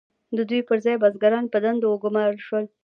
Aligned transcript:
د 0.37 0.39
دوی 0.49 0.61
پر 0.67 0.77
ځای 0.85 0.95
بزګران 1.03 1.43
په 1.49 1.57
دندو 1.63 1.85
وګمارل 1.89 2.37
شول. 2.47 2.65